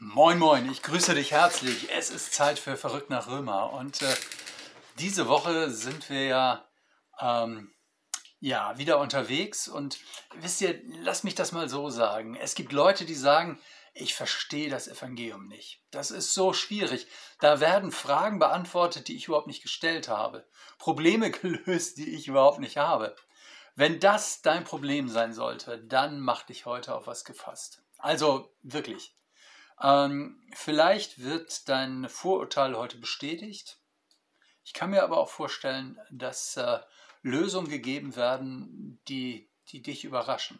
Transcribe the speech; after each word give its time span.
Moin, 0.00 0.40
moin, 0.40 0.68
ich 0.70 0.82
grüße 0.82 1.14
dich 1.14 1.30
herzlich. 1.30 1.88
Es 1.92 2.10
ist 2.10 2.34
Zeit 2.34 2.58
für 2.58 2.76
Verrückt 2.76 3.10
nach 3.10 3.28
Römer. 3.28 3.72
Und 3.72 4.02
äh, 4.02 4.14
diese 4.98 5.28
Woche 5.28 5.70
sind 5.70 6.10
wir 6.10 6.24
ja, 6.24 6.68
ähm, 7.20 7.72
ja 8.40 8.76
wieder 8.76 8.98
unterwegs. 8.98 9.68
Und 9.68 10.00
wisst 10.34 10.60
ihr, 10.62 10.80
lass 11.00 11.22
mich 11.22 11.36
das 11.36 11.52
mal 11.52 11.68
so 11.68 11.90
sagen. 11.90 12.34
Es 12.34 12.56
gibt 12.56 12.72
Leute, 12.72 13.04
die 13.04 13.14
sagen, 13.14 13.60
ich 13.92 14.14
verstehe 14.14 14.68
das 14.68 14.88
Evangelium 14.88 15.46
nicht. 15.46 15.80
Das 15.92 16.10
ist 16.10 16.34
so 16.34 16.52
schwierig. 16.52 17.06
Da 17.38 17.60
werden 17.60 17.92
Fragen 17.92 18.40
beantwortet, 18.40 19.06
die 19.06 19.14
ich 19.16 19.28
überhaupt 19.28 19.46
nicht 19.46 19.62
gestellt 19.62 20.08
habe. 20.08 20.44
Probleme 20.76 21.30
gelöst, 21.30 21.98
die 21.98 22.16
ich 22.16 22.26
überhaupt 22.26 22.58
nicht 22.58 22.78
habe. 22.78 23.14
Wenn 23.76 24.00
das 24.00 24.42
dein 24.42 24.64
Problem 24.64 25.08
sein 25.08 25.32
sollte, 25.32 25.78
dann 25.78 26.18
mach 26.18 26.42
dich 26.42 26.66
heute 26.66 26.96
auf 26.96 27.06
was 27.06 27.24
gefasst. 27.24 27.80
Also 27.98 28.52
wirklich. 28.62 29.14
Ähm, 29.82 30.40
vielleicht 30.54 31.22
wird 31.22 31.68
dein 31.68 32.08
Vorurteil 32.08 32.76
heute 32.76 32.98
bestätigt. 32.98 33.78
Ich 34.64 34.72
kann 34.72 34.90
mir 34.90 35.02
aber 35.02 35.18
auch 35.18 35.28
vorstellen, 35.28 36.00
dass 36.10 36.56
äh, 36.56 36.78
Lösungen 37.22 37.68
gegeben 37.68 38.16
werden, 38.16 39.00
die, 39.08 39.50
die 39.68 39.82
dich 39.82 40.04
überraschen. 40.04 40.58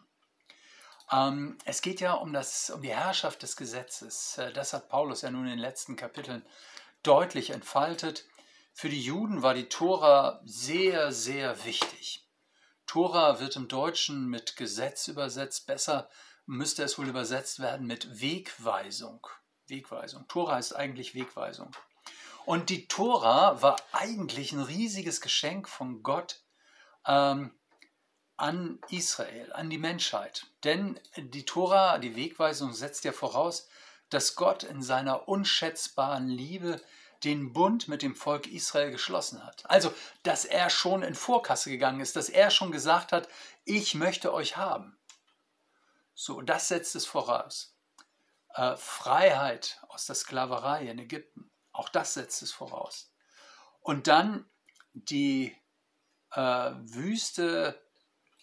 Ähm, 1.11 1.57
es 1.65 1.81
geht 1.81 2.01
ja 2.01 2.13
um, 2.13 2.33
das, 2.33 2.69
um 2.69 2.81
die 2.81 2.95
Herrschaft 2.95 3.43
des 3.43 3.55
Gesetzes. 3.55 4.37
Äh, 4.37 4.51
das 4.53 4.73
hat 4.73 4.89
Paulus 4.89 5.21
ja 5.21 5.31
nun 5.31 5.45
in 5.45 5.51
den 5.51 5.59
letzten 5.59 5.95
Kapiteln 5.95 6.45
deutlich 7.03 7.51
entfaltet. 7.51 8.25
Für 8.73 8.89
die 8.89 9.01
Juden 9.01 9.41
war 9.41 9.53
die 9.53 9.69
Tora 9.69 10.41
sehr, 10.43 11.11
sehr 11.11 11.63
wichtig. 11.65 12.27
Tora 12.87 13.39
wird 13.39 13.55
im 13.55 13.67
Deutschen 13.67 14.27
mit 14.27 14.57
Gesetz 14.57 15.07
übersetzt. 15.07 15.67
Besser 15.67 16.09
müsste 16.45 16.83
es 16.83 16.97
wohl 16.97 17.07
übersetzt 17.07 17.59
werden 17.59 17.87
mit 17.87 18.21
Wegweisung. 18.21 19.27
Wegweisung. 19.67 20.27
Tora 20.27 20.55
heißt 20.55 20.75
eigentlich 20.75 21.15
Wegweisung. 21.15 21.71
Und 22.45 22.69
die 22.69 22.87
Tora 22.87 23.61
war 23.61 23.77
eigentlich 23.91 24.51
ein 24.51 24.61
riesiges 24.61 25.21
Geschenk 25.21 25.67
von 25.67 26.03
Gott 26.03 26.43
ähm, 27.07 27.51
an 28.37 28.79
Israel, 28.89 29.51
an 29.53 29.69
die 29.69 29.79
Menschheit. 29.79 30.45
Denn 30.63 30.99
die 31.17 31.45
Tora, 31.45 31.97
die 31.97 32.15
Wegweisung, 32.15 32.73
setzt 32.73 33.03
ja 33.03 33.11
voraus, 33.11 33.67
dass 34.09 34.35
Gott 34.35 34.63
in 34.63 34.83
seiner 34.83 35.27
unschätzbaren 35.27 36.27
Liebe 36.27 36.79
den 37.23 37.53
Bund 37.53 37.87
mit 37.87 38.03
dem 38.03 38.15
Volk 38.15 38.45
Israel 38.45 38.91
geschlossen 38.91 39.43
hat. 39.43 39.67
Also, 39.67 39.91
dass 40.21 40.45
er 40.45 40.69
schon 40.69 41.01
in 41.01 41.15
Vorkasse 41.15 41.71
gegangen 41.71 42.01
ist, 42.01 42.15
dass 42.15 42.29
er 42.29 42.51
schon 42.51 42.71
gesagt 42.71 43.11
hat, 43.11 43.27
ich 43.63 43.95
möchte 43.95 44.31
euch 44.31 44.57
haben. 44.57 44.95
So, 46.15 46.41
das 46.41 46.69
setzt 46.69 46.95
es 46.95 47.05
voraus. 47.05 47.75
Äh, 48.53 48.77
Freiheit 48.77 49.81
aus 49.89 50.05
der 50.05 50.15
Sklaverei 50.15 50.87
in 50.87 50.97
Ägypten, 50.97 51.51
auch 51.73 51.89
das 51.89 52.13
setzt 52.13 52.41
es 52.41 52.53
voraus. 52.53 53.11
Und 53.81 54.07
dann 54.07 54.49
die 54.93 55.55
äh, 56.31 56.39
Wüste, 56.39 57.81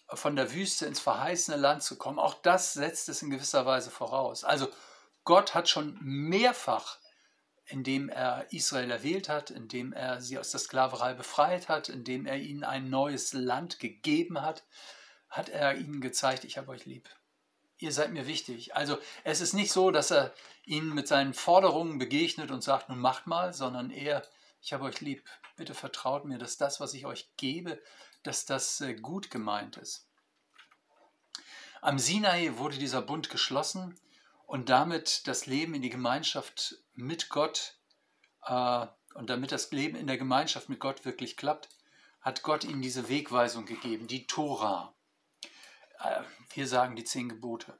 von 0.07 0.35
der 0.35 0.53
Wüste 0.53 0.85
ins 0.85 0.99
verheißene 0.99 1.57
Land 1.57 1.81
zu 1.81 1.97
kommen, 1.97 2.19
auch 2.19 2.35
das 2.35 2.73
setzt 2.73 3.09
es 3.09 3.23
in 3.23 3.31
gewisser 3.31 3.65
Weise 3.65 3.89
voraus. 3.89 4.43
Also 4.43 4.69
Gott 5.23 5.55
hat 5.55 5.67
schon 5.67 5.97
mehrfach, 5.99 6.99
indem 7.65 8.07
er 8.07 8.53
Israel 8.53 8.91
erwählt 8.91 9.29
hat, 9.29 9.49
indem 9.49 9.93
er 9.93 10.21
sie 10.21 10.37
aus 10.37 10.51
der 10.51 10.59
Sklaverei 10.59 11.15
befreit 11.15 11.69
hat, 11.69 11.89
indem 11.89 12.27
er 12.27 12.37
ihnen 12.37 12.63
ein 12.63 12.91
neues 12.91 13.33
Land 13.33 13.79
gegeben 13.79 14.43
hat, 14.43 14.63
hat 15.27 15.49
er 15.49 15.75
ihnen 15.75 16.01
gezeigt, 16.01 16.43
ich 16.43 16.59
habe 16.59 16.69
euch 16.69 16.85
lieb 16.85 17.09
ihr 17.77 17.91
seid 17.91 18.11
mir 18.11 18.27
wichtig. 18.27 18.75
Also 18.75 18.97
es 19.23 19.41
ist 19.41 19.53
nicht 19.53 19.71
so, 19.71 19.91
dass 19.91 20.11
er 20.11 20.33
ihnen 20.65 20.93
mit 20.93 21.07
seinen 21.07 21.33
Forderungen 21.33 21.97
begegnet 21.97 22.51
und 22.51 22.63
sagt, 22.63 22.89
nun 22.89 22.99
macht 22.99 23.27
mal, 23.27 23.53
sondern 23.53 23.89
eher, 23.89 24.25
ich 24.61 24.73
habe 24.73 24.85
euch 24.85 25.01
lieb, 25.01 25.23
bitte 25.55 25.73
vertraut 25.73 26.25
mir, 26.25 26.37
dass 26.37 26.57
das, 26.57 26.79
was 26.79 26.93
ich 26.93 27.05
euch 27.05 27.29
gebe, 27.37 27.81
dass 28.23 28.45
das 28.45 28.81
äh, 28.81 28.93
gut 28.93 29.29
gemeint 29.29 29.77
ist. 29.77 30.07
Am 31.81 31.99
Sinai 31.99 32.53
wurde 32.55 32.77
dieser 32.77 33.01
Bund 33.01 33.29
geschlossen 33.29 33.99
und 34.45 34.69
damit 34.69 35.27
das 35.27 35.45
Leben 35.45 35.73
in 35.75 35.81
die 35.81 35.89
Gemeinschaft 35.89 36.77
mit 36.93 37.29
Gott 37.29 37.75
äh, 38.45 38.87
und 39.15 39.29
damit 39.29 39.51
das 39.51 39.71
Leben 39.71 39.97
in 39.97 40.07
der 40.07 40.17
Gemeinschaft 40.17 40.69
mit 40.69 40.79
Gott 40.79 41.03
wirklich 41.03 41.35
klappt, 41.35 41.69
hat 42.21 42.41
Gott 42.41 42.63
ihnen 42.63 42.81
diese 42.81 43.09
Wegweisung 43.09 43.65
gegeben, 43.65 44.07
die 44.07 44.25
Tora. 44.27 44.93
Äh, 46.03 46.21
wir 46.53 46.67
sagen 46.67 46.95
die 46.95 47.03
zehn 47.03 47.29
Gebote. 47.29 47.77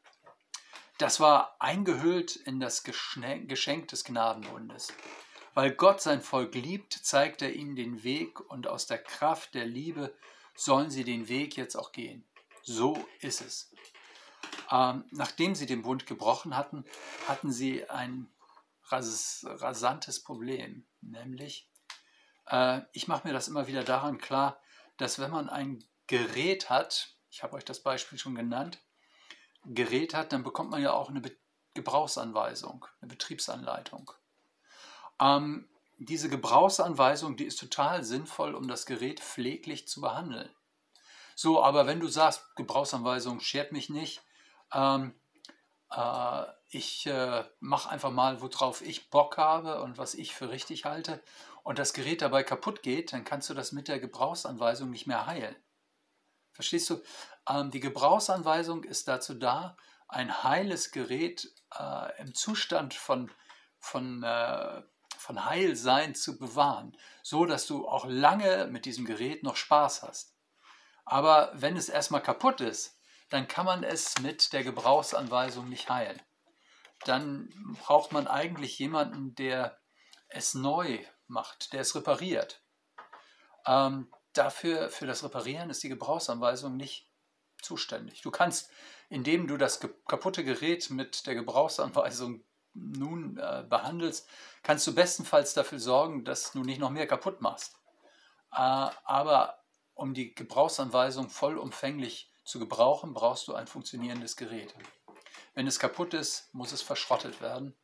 Das 0.97 1.19
war 1.19 1.55
eingehüllt 1.59 2.35
in 2.35 2.59
das 2.59 2.83
Geschenk 2.83 3.87
des 3.89 4.03
Gnadenbundes. 4.03 4.93
Weil 5.53 5.71
Gott 5.71 6.01
sein 6.01 6.21
Volk 6.21 6.55
liebt, 6.55 6.93
zeigt 6.93 7.41
er 7.41 7.53
ihnen 7.53 7.75
den 7.75 8.03
Weg 8.03 8.39
und 8.49 8.67
aus 8.67 8.87
der 8.87 8.97
Kraft 8.97 9.53
der 9.53 9.65
Liebe 9.65 10.15
sollen 10.55 10.89
sie 10.89 11.03
den 11.03 11.27
Weg 11.27 11.57
jetzt 11.57 11.75
auch 11.75 11.91
gehen. 11.91 12.25
So 12.63 12.97
ist 13.19 13.41
es. 13.41 13.71
Ähm, 14.71 15.05
nachdem 15.11 15.55
sie 15.55 15.65
den 15.65 15.81
Bund 15.81 16.05
gebrochen 16.05 16.55
hatten, 16.55 16.85
hatten 17.27 17.51
sie 17.51 17.89
ein 17.89 18.31
ras 18.89 19.45
rasantes 19.47 20.23
Problem, 20.23 20.85
nämlich, 21.01 21.69
äh, 22.47 22.81
ich 22.91 23.07
mache 23.07 23.27
mir 23.27 23.33
das 23.33 23.47
immer 23.47 23.67
wieder 23.67 23.83
daran 23.83 24.17
klar, 24.17 24.59
dass 24.97 25.19
wenn 25.19 25.31
man 25.31 25.49
ein 25.49 25.83
Gerät 26.07 26.69
hat, 26.69 27.15
ich 27.33 27.41
habe 27.41 27.55
euch 27.55 27.65
das 27.65 27.79
Beispiel 27.79 28.19
schon 28.19 28.35
genannt, 28.35 28.79
Gerät 29.65 30.13
hat, 30.13 30.33
dann 30.33 30.43
bekommt 30.43 30.69
man 30.69 30.81
ja 30.81 30.93
auch 30.93 31.09
eine 31.09 31.19
Be 31.19 31.35
Gebrauchsanweisung, 31.75 32.85
eine 33.01 33.09
Betriebsanleitung. 33.09 34.11
Ähm, 35.19 35.67
diese 35.97 36.29
Gebrauchsanweisung, 36.29 37.35
die 37.35 37.45
ist 37.45 37.59
total 37.59 38.03
sinnvoll, 38.03 38.53
um 38.53 38.67
das 38.67 38.85
Gerät 38.85 39.19
pfleglich 39.19 39.87
zu 39.87 39.99
behandeln. 39.99 40.51
So, 41.33 41.63
aber 41.63 41.87
wenn 41.87 41.99
du 41.99 42.07
sagst, 42.07 42.55
Gebrauchsanweisung 42.55 43.39
schert 43.39 43.71
mich 43.71 43.89
nicht, 43.89 44.21
ähm, 44.71 45.15
äh, 45.89 46.43
ich 46.69 47.07
äh, 47.07 47.43
mache 47.59 47.89
einfach 47.89 48.11
mal, 48.11 48.41
worauf 48.41 48.83
ich 48.83 49.09
Bock 49.09 49.39
habe 49.39 49.81
und 49.81 49.97
was 49.97 50.13
ich 50.13 50.35
für 50.35 50.49
richtig 50.49 50.85
halte, 50.85 51.23
und 51.63 51.79
das 51.79 51.93
Gerät 51.93 52.21
dabei 52.21 52.43
kaputt 52.43 52.83
geht, 52.83 53.13
dann 53.13 53.23
kannst 53.23 53.49
du 53.49 53.55
das 53.55 53.71
mit 53.71 53.87
der 53.87 53.99
Gebrauchsanweisung 53.99 54.91
nicht 54.91 55.07
mehr 55.07 55.25
heilen. 55.25 55.55
Verstehst 56.53 56.89
du? 56.89 57.01
Ähm, 57.49 57.71
die 57.71 57.79
Gebrauchsanweisung 57.79 58.83
ist 58.83 59.07
dazu 59.07 59.33
da, 59.33 59.75
ein 60.07 60.43
heiles 60.43 60.91
Gerät 60.91 61.51
äh, 61.77 62.21
im 62.21 62.33
Zustand 62.33 62.93
von, 62.93 63.31
von, 63.79 64.23
äh, 64.23 64.81
von 65.17 65.45
Heilsein 65.45 66.15
zu 66.15 66.37
bewahren, 66.37 66.95
so 67.23 67.45
dass 67.45 67.65
du 67.65 67.87
auch 67.87 68.05
lange 68.05 68.67
mit 68.67 68.85
diesem 68.85 69.05
Gerät 69.05 69.43
noch 69.43 69.55
Spaß 69.55 70.03
hast. 70.03 70.35
Aber 71.05 71.51
wenn 71.55 71.75
es 71.75 71.89
erstmal 71.89 72.21
kaputt 72.21 72.61
ist, 72.61 72.99
dann 73.29 73.47
kann 73.47 73.65
man 73.65 73.83
es 73.83 74.19
mit 74.19 74.53
der 74.53 74.63
Gebrauchsanweisung 74.63 75.67
nicht 75.67 75.89
heilen. 75.89 76.21
Dann 77.05 77.49
braucht 77.81 78.11
man 78.11 78.27
eigentlich 78.27 78.77
jemanden, 78.79 79.35
der 79.35 79.79
es 80.29 80.53
neu 80.53 81.03
macht, 81.27 81.73
der 81.73 81.81
es 81.81 81.95
repariert. 81.95 82.63
Ähm, 83.65 84.11
dafür, 84.33 84.89
für 84.89 85.05
das 85.05 85.23
Reparieren 85.23 85.69
ist 85.69 85.83
die 85.83 85.89
Gebrauchsanweisung 85.89 86.75
nicht 86.77 87.09
zuständig. 87.61 88.21
Du 88.21 88.31
kannst, 88.31 88.69
indem 89.09 89.47
du 89.47 89.57
das 89.57 89.79
kaputte 90.07 90.43
Gerät 90.43 90.89
mit 90.89 91.25
der 91.27 91.35
Gebrauchsanweisung 91.35 92.43
nun 92.73 93.37
äh, 93.37 93.63
behandelst, 93.69 94.27
kannst 94.63 94.87
du 94.87 94.95
bestenfalls 94.95 95.53
dafür 95.53 95.79
sorgen, 95.79 96.25
dass 96.25 96.51
du 96.51 96.63
nicht 96.63 96.79
noch 96.79 96.89
mehr 96.89 97.07
kaputt 97.07 97.41
machst. 97.41 97.75
Äh, 98.51 98.57
aber 98.57 99.63
um 99.93 100.13
die 100.13 100.33
Gebrauchsanweisung 100.33 101.29
vollumfänglich 101.29 102.31
zu 102.43 102.59
gebrauchen, 102.59 103.13
brauchst 103.13 103.47
du 103.47 103.53
ein 103.53 103.67
funktionierendes 103.67 104.35
Gerät. 104.35 104.73
Wenn 105.53 105.67
es 105.67 105.79
kaputt 105.79 106.13
ist, 106.13 106.53
muss 106.53 106.71
es 106.71 106.81
verschrottet 106.81 107.41
werden 107.41 107.75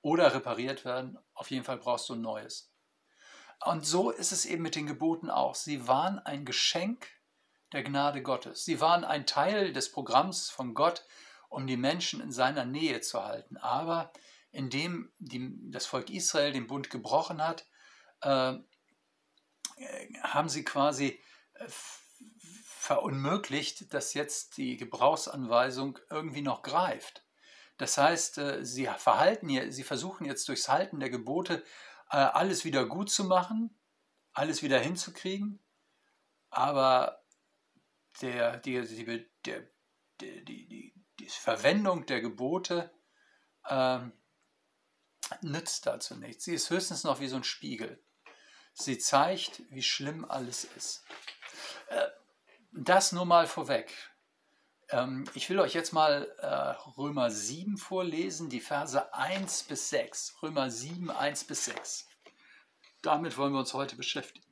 oder 0.00 0.32
repariert 0.34 0.84
werden. 0.84 1.18
Auf 1.34 1.50
jeden 1.50 1.64
Fall 1.64 1.78
brauchst 1.78 2.08
du 2.08 2.14
ein 2.14 2.20
neues. 2.20 2.72
Und 3.64 3.84
so 3.84 4.10
ist 4.10 4.32
es 4.32 4.44
eben 4.44 4.62
mit 4.62 4.76
den 4.76 4.86
Geboten 4.86 5.30
auch. 5.30 5.54
Sie 5.54 5.88
waren 5.88 6.18
ein 6.18 6.44
Geschenk 6.44 7.08
der 7.72 7.82
Gnade 7.82 8.22
Gottes. 8.22 8.64
Sie 8.64 8.80
waren 8.80 9.04
ein 9.04 9.26
Teil 9.26 9.72
des 9.72 9.92
Programms 9.92 10.48
von 10.48 10.74
Gott, 10.74 11.04
um 11.48 11.66
die 11.66 11.76
Menschen 11.76 12.20
in 12.20 12.32
seiner 12.32 12.64
Nähe 12.64 13.00
zu 13.00 13.24
halten. 13.24 13.56
Aber 13.56 14.12
indem 14.50 15.12
die, 15.18 15.52
das 15.70 15.86
Volk 15.86 16.10
Israel 16.10 16.52
den 16.52 16.66
Bund 16.66 16.90
gebrochen 16.90 17.44
hat, 17.44 17.66
äh, 18.22 18.54
haben 20.22 20.48
sie 20.48 20.64
quasi 20.64 21.20
äh, 21.54 21.66
verunmöglicht, 21.68 23.92
dass 23.92 24.14
jetzt 24.14 24.56
die 24.56 24.76
Gebrauchsanweisung 24.76 25.98
irgendwie 26.10 26.42
noch 26.42 26.62
greift. 26.62 27.24
Das 27.76 27.98
heißt, 27.98 28.38
äh, 28.38 28.64
sie 28.64 28.88
verhalten, 28.96 29.70
sie 29.70 29.84
versuchen 29.84 30.24
jetzt 30.24 30.48
durchs 30.48 30.68
Halten 30.68 31.00
der 31.00 31.10
Gebote 31.10 31.62
alles 32.16 32.64
wieder 32.64 32.86
gut 32.86 33.10
zu 33.10 33.24
machen, 33.24 33.78
alles 34.32 34.62
wieder 34.62 34.78
hinzukriegen, 34.78 35.62
aber 36.50 37.22
der, 38.20 38.56
die, 38.58 38.80
die, 38.82 39.26
der, 39.44 39.62
die, 40.20 40.44
die, 40.44 40.94
die 41.18 41.28
Verwendung 41.28 42.06
der 42.06 42.20
Gebote 42.20 42.90
ähm, 43.68 44.12
nützt 45.42 45.86
dazu 45.86 46.16
nichts. 46.16 46.44
Sie 46.44 46.54
ist 46.54 46.70
höchstens 46.70 47.04
noch 47.04 47.20
wie 47.20 47.28
so 47.28 47.36
ein 47.36 47.44
Spiegel. 47.44 48.02
Sie 48.72 48.98
zeigt, 48.98 49.62
wie 49.70 49.82
schlimm 49.82 50.24
alles 50.24 50.64
ist. 50.64 51.04
Äh, 51.88 52.06
das 52.72 53.12
nur 53.12 53.26
mal 53.26 53.46
vorweg. 53.46 53.92
Ähm, 54.90 55.24
ich 55.34 55.48
will 55.50 55.58
euch 55.58 55.74
jetzt 55.74 55.92
mal 55.92 56.32
äh, 56.38 56.46
Römer 56.98 57.30
7 57.30 57.76
vorlesen, 57.76 58.48
die 58.48 58.60
Verse 58.60 59.12
1 59.14 59.64
bis 59.64 59.90
6. 59.90 60.42
Römer 60.42 60.70
7, 60.70 61.10
1 61.10 61.44
bis 61.44 61.66
6. 61.66 62.08
Damit 63.02 63.36
wollen 63.36 63.52
wir 63.52 63.60
uns 63.60 63.74
heute 63.74 63.96
beschäftigen. 63.96 64.46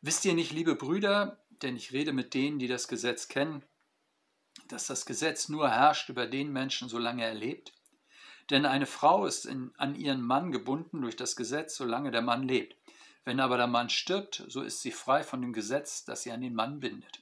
Wisst 0.00 0.24
ihr 0.24 0.34
nicht, 0.34 0.52
liebe 0.52 0.76
Brüder, 0.76 1.44
denn 1.62 1.76
ich 1.76 1.92
rede 1.92 2.12
mit 2.12 2.34
denen, 2.34 2.58
die 2.58 2.68
das 2.68 2.86
Gesetz 2.86 3.28
kennen, 3.28 3.64
dass 4.68 4.86
das 4.86 5.06
Gesetz 5.06 5.48
nur 5.48 5.68
herrscht 5.68 6.08
über 6.08 6.26
den 6.26 6.52
Menschen, 6.52 6.88
solange 6.88 7.24
er 7.24 7.34
lebt? 7.34 7.72
Denn 8.50 8.64
eine 8.64 8.86
Frau 8.86 9.26
ist 9.26 9.44
in, 9.44 9.72
an 9.76 9.94
ihren 9.94 10.22
Mann 10.22 10.52
gebunden 10.52 11.02
durch 11.02 11.16
das 11.16 11.36
Gesetz, 11.36 11.76
solange 11.76 12.10
der 12.10 12.22
Mann 12.22 12.46
lebt. 12.46 12.76
Wenn 13.24 13.40
aber 13.40 13.56
der 13.56 13.66
Mann 13.66 13.90
stirbt, 13.90 14.44
so 14.48 14.62
ist 14.62 14.80
sie 14.80 14.92
frei 14.92 15.22
von 15.22 15.42
dem 15.42 15.52
Gesetz, 15.52 16.04
das 16.04 16.22
sie 16.22 16.30
an 16.30 16.40
den 16.40 16.54
Mann 16.54 16.80
bindet. 16.80 17.20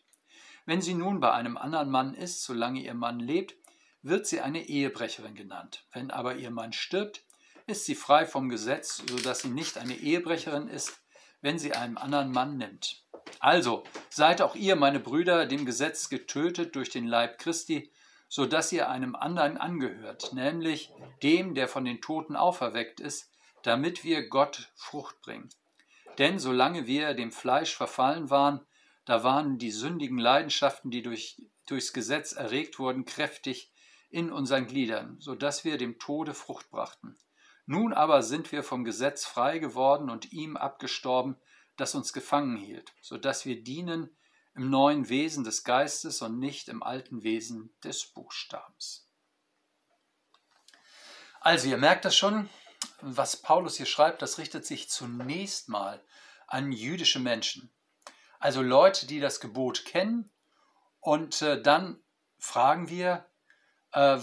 Wenn 0.67 0.83
sie 0.83 0.95
nun 0.95 1.21
bei 1.21 1.33
einem 1.33 1.57
anderen 1.57 1.91
Mann 1.91 2.15
ist, 2.15 2.43
solange 2.43 2.81
ihr 2.81 2.95
Mann 2.95 3.21
lebt, 3.21 3.55
wird 4.03 4.27
sie 4.27 4.41
eine 4.41 4.67
Ehebrecherin 4.67 5.35
genannt. 5.35 5.85
Wenn 5.93 6.11
aber 6.11 6.37
ihr 6.37 6.51
Mann 6.51 6.73
stirbt, 6.73 7.25
ist 7.67 7.87
sie 7.87 7.95
frei 7.95 8.27
vom 8.27 8.49
Gesetz, 8.49 9.03
sodass 9.09 9.41
sie 9.41 9.49
nicht 9.49 9.79
eine 9.79 9.95
Ehebrecherin 9.95 10.69
ist, 10.69 11.01
wenn 11.41 11.59
sie 11.59 11.73
einen 11.73 11.97
anderen 11.97 12.33
Mann 12.33 12.57
nimmt. 12.59 13.05
Also 13.39 13.85
seid 14.11 14.43
auch 14.43 14.55
ihr, 14.55 14.77
meine 14.77 15.01
Brüder, 15.01 15.47
dem 15.47 15.67
Gesetz 15.67 16.09
getötet 16.09 16.75
durch 16.75 16.91
den 16.91 17.07
Leib 17.07 17.39
Christi, 17.39 17.93
so 18.29 18.47
dass 18.47 18.73
ihr 18.73 18.89
einem 18.89 19.15
anderen 19.15 19.57
angehört, 19.57 20.33
nämlich 20.33 20.93
dem, 21.23 21.55
der 21.55 21.69
von 21.69 21.85
den 21.85 22.01
Toten 22.01 22.35
auferweckt 22.35 23.01
ist, 23.01 23.31
damit 23.63 24.05
wir 24.05 24.29
Gott 24.29 24.71
Frucht 24.75 25.21
bringen. 25.23 25.49
Denn 26.19 26.39
solange 26.39 26.87
wir 26.87 27.15
dem 27.15 27.31
Fleisch 27.31 27.75
verfallen 27.77 28.31
waren, 28.31 28.67
da 29.07 29.23
waren 29.23 29.57
die 29.57 29.71
sündigen 29.71 30.19
Leidenschaften, 30.19 30.91
die 30.91 31.01
durch, 31.01 31.41
durchs 31.67 31.93
Gesetz 31.93 32.33
erregt 32.33 32.79
wurden, 32.79 33.05
kräftig 33.05 33.73
in 34.11 34.31
unseren 34.31 34.67
Gliedern, 34.67 35.17
so 35.21 35.35
dass 35.35 35.65
wir 35.65 35.79
dem 35.79 35.99
Tode 35.99 36.35
Frucht 36.35 36.71
brachten. 36.71 37.17
Nun 37.67 37.93
aber 37.93 38.23
sind 38.23 38.53
wir 38.53 38.63
vom 38.63 38.85
Gesetz 38.85 39.25
frei 39.25 39.59
geworden 39.59 40.11
und 40.11 40.33
ihm 40.33 40.57
abgestorben, 40.57 41.37
das 41.77 41.95
uns 41.95 42.13
gefangen 42.13 42.57
hielt, 42.57 42.95
so 43.01 43.17
dass 43.17 43.45
wir 43.45 43.63
dienen 43.63 44.17
im 44.55 44.71
neuen 44.71 45.09
Wesen 45.09 45.45
des 45.45 45.65
Geistes 45.65 46.23
und 46.23 46.39
nicht 46.39 46.69
im 46.69 46.83
alten 46.83 47.23
Wesen 47.23 47.75
des 47.85 48.07
Buchstabens. 48.07 49.09
Also 51.41 51.69
ihr 51.69 51.77
merkt 51.77 52.05
das 52.05 52.17
schon, 52.17 52.49
was 53.01 53.37
Paulus 53.37 53.77
hier 53.77 53.87
schreibt, 53.87 54.23
das 54.23 54.39
richtet 54.39 54.67
sich 54.67 54.89
zunächst 54.89 55.69
mal 55.69 56.03
an 56.49 56.73
jüdische 56.73 57.21
Menschen. 57.21 57.71
Also 58.47 58.63
Leute, 58.63 59.09
die 59.09 59.19
das 59.19 59.41
Gebot 59.41 59.85
kennen. 59.87 60.31
Und 61.01 61.43
äh, 61.43 61.61
dann 61.61 62.01
fragen 62.39 62.89
wir, 62.89 63.29
äh, 63.91 64.21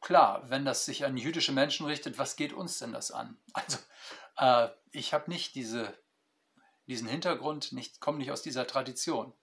klar, 0.00 0.48
wenn 0.48 0.64
das 0.64 0.86
sich 0.86 1.04
an 1.04 1.18
jüdische 1.18 1.52
Menschen 1.52 1.84
richtet, 1.84 2.16
was 2.16 2.36
geht 2.36 2.54
uns 2.54 2.78
denn 2.78 2.94
das 2.94 3.10
an? 3.10 3.36
Also 3.52 3.78
äh, 4.38 4.70
ich 4.92 5.12
habe 5.12 5.30
nicht 5.30 5.54
diese, 5.56 5.92
diesen 6.86 7.06
Hintergrund, 7.06 7.72
nicht, 7.72 8.00
komme 8.00 8.16
nicht 8.16 8.30
aus 8.30 8.40
dieser 8.40 8.66
Tradition. 8.66 9.34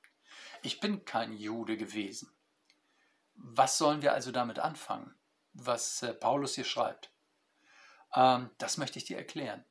Ich 0.63 0.79
bin 0.79 1.05
kein 1.05 1.33
Jude 1.33 1.77
gewesen. 1.77 2.35
Was 3.35 3.77
sollen 3.77 4.01
wir 4.01 4.13
also 4.13 4.31
damit 4.31 4.57
anfangen, 4.57 5.13
was 5.53 6.01
äh, 6.01 6.11
Paulus 6.11 6.55
hier 6.55 6.65
schreibt? 6.65 7.11
Ähm, 8.15 8.49
das 8.57 8.77
möchte 8.77 8.97
ich 8.97 9.05
dir 9.05 9.17
erklären. 9.19 9.63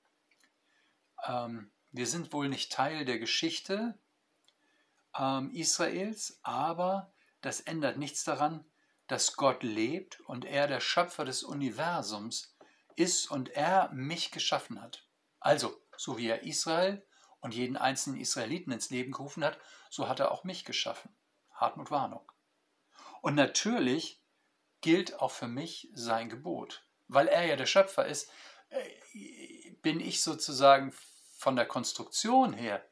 Ähm, 1.27 1.73
wir 1.91 2.07
sind 2.07 2.33
wohl 2.33 2.49
nicht 2.49 2.71
Teil 2.71 3.05
der 3.05 3.19
Geschichte 3.19 3.99
ähm, 5.19 5.51
Israels, 5.53 6.39
aber 6.43 7.13
das 7.41 7.61
ändert 7.61 7.97
nichts 7.97 8.25
daran, 8.25 8.65
dass 9.07 9.37
Gott 9.37 9.63
lebt 9.63 10.21
und 10.21 10.45
er 10.45 10.67
der 10.67 10.81
Schöpfer 10.81 11.25
des 11.25 11.43
Universums 11.43 12.57
ist 12.97 13.31
und 13.31 13.49
er 13.51 13.91
mich 13.93 14.31
geschaffen 14.31 14.81
hat. 14.81 15.07
Also, 15.41 15.81
so 15.97 16.19
wie 16.19 16.29
er 16.29 16.43
Israel 16.45 17.05
und 17.41 17.55
jeden 17.55 17.77
einzelnen 17.77 18.21
Israeliten 18.21 18.73
ins 18.73 18.91
Leben 18.91 19.13
gerufen 19.13 19.45
hat, 19.45 19.59
so 19.89 20.09
hat 20.09 20.21
er 20.21 20.31
auch 20.31 20.45
mich 20.45 20.65
geschaffen. 20.65 21.15
Hartmut 21.53 21.91
Warnung. 21.91 22.31
Und 23.23 23.35
natürlich 23.35 24.23
gilt 24.81 25.21
auch 25.21 25.31
für 25.31 25.49
mich 25.49 25.91
sein 25.95 26.29
Gebot. 26.29 26.87
Weil 27.09 27.27
er 27.27 27.45
ja 27.45 27.57
der 27.57 27.67
Schöpfer 27.67 28.07
ist, 28.07 28.31
äh, 28.69 29.71
bin 29.83 30.01
ich 30.01 30.23
sozusagen 30.23 30.93
von 31.37 31.57
der 31.57 31.67
Konstruktion 31.67 32.53
her 32.53 32.85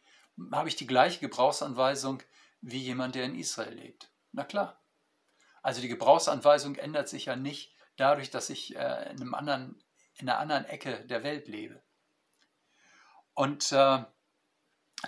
habe 0.53 0.69
ich 0.69 0.77
die 0.77 0.87
gleiche 0.87 1.21
Gebrauchsanweisung 1.21 2.23
wie 2.61 2.79
jemand, 2.79 3.15
der 3.15 3.25
in 3.25 3.39
Israel 3.39 3.75
lebt. 3.75 4.11
Na 4.33 4.45
klar. 4.45 4.83
Also 5.63 5.81
die 5.81 5.89
Gebrauchsanweisung 5.89 6.77
ändert 6.77 7.09
sich 7.09 7.27
ja 7.27 7.37
nicht 7.37 7.75
dadurch, 7.97 8.31
dass 8.31 8.51
ich 8.51 8.77
äh, 8.77 9.11
in, 9.13 9.35
anderen, 9.35 9.83
in 10.15 10.29
einer 10.29 10.39
anderen 10.39 10.65
Ecke 10.65 11.05
der 11.07 11.23
Welt 11.23 11.49
lebe. 11.49 11.83
Und 13.35 13.73
äh, 13.73 14.05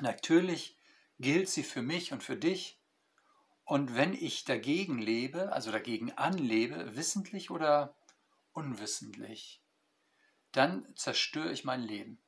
natürlich 0.01 0.79
gilt 1.19 1.49
sie 1.49 1.63
für 1.63 1.83
mich 1.83 2.13
und 2.13 2.23
für 2.23 2.37
dich. 2.37 2.81
Und 3.65 3.95
wenn 3.95 4.15
ich 4.15 4.45
dagegen 4.45 4.99
lebe, 4.99 5.53
also 5.53 5.71
dagegen 5.71 6.13
anlebe, 6.13 6.97
wissentlich 6.97 7.51
oder 7.51 7.97
unwissentlich, 8.53 9.63
dann 10.53 10.87
zerstöre 10.97 11.53
ich 11.53 11.65
mein 11.65 11.83
Leben. 11.83 12.21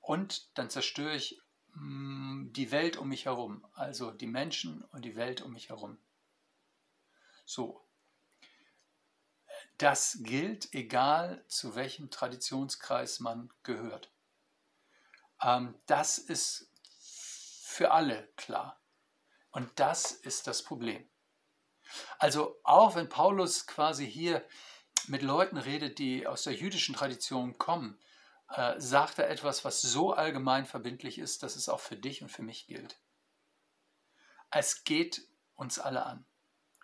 Und 0.00 0.56
dann 0.58 0.68
zerstöre 0.68 1.16
ich 1.16 1.40
die 1.78 2.70
Welt 2.70 2.96
um 2.96 3.08
mich 3.08 3.26
herum, 3.26 3.66
also 3.74 4.10
die 4.10 4.26
Menschen 4.26 4.82
und 4.92 5.04
die 5.04 5.16
Welt 5.16 5.42
um 5.42 5.52
mich 5.52 5.68
herum. 5.68 5.98
So. 7.44 7.82
Das 9.78 10.18
gilt, 10.22 10.72
egal 10.72 11.44
zu 11.48 11.74
welchem 11.74 12.10
Traditionskreis 12.10 13.20
man 13.20 13.52
gehört. 13.62 14.10
Ähm, 15.42 15.74
das 15.84 16.16
ist 16.16 16.70
für 17.62 17.90
alle 17.90 18.26
klar. 18.36 18.80
Und 19.50 19.70
das 19.78 20.12
ist 20.12 20.46
das 20.46 20.62
Problem. 20.62 21.06
Also 22.18 22.58
auch 22.64 22.94
wenn 22.94 23.08
Paulus 23.08 23.66
quasi 23.66 24.10
hier 24.10 24.46
mit 25.08 25.22
Leuten 25.22 25.58
redet, 25.58 25.98
die 25.98 26.26
aus 26.26 26.44
der 26.44 26.54
jüdischen 26.54 26.94
Tradition 26.94 27.58
kommen, 27.58 27.98
äh, 28.48 28.78
sagt 28.80 29.18
er 29.18 29.28
etwas, 29.30 29.64
was 29.64 29.80
so 29.80 30.12
allgemein 30.12 30.66
verbindlich 30.66 31.18
ist, 31.18 31.42
dass 31.42 31.56
es 31.56 31.68
auch 31.68 31.80
für 31.80 31.96
dich 31.96 32.22
und 32.22 32.28
für 32.28 32.42
mich 32.42 32.66
gilt. 32.66 32.98
Es 34.50 34.84
geht 34.84 35.26
uns 35.54 35.78
alle 35.78 36.06
an. 36.06 36.24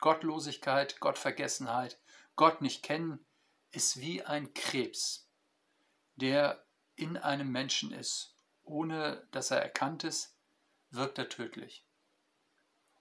Gottlosigkeit, 0.00 0.98
Gottvergessenheit, 0.98 1.98
Gott 2.34 2.60
nicht 2.60 2.82
kennen, 2.82 3.24
ist 3.70 4.00
wie 4.00 4.22
ein 4.22 4.52
Krebs, 4.54 5.28
der 6.16 6.64
in 6.96 7.16
einem 7.16 7.50
Menschen 7.50 7.92
ist. 7.92 8.34
Ohne 8.64 9.26
dass 9.30 9.50
er 9.50 9.62
erkannt 9.62 10.04
ist, 10.04 10.36
wirkt 10.90 11.18
er 11.18 11.28
tödlich. 11.28 11.86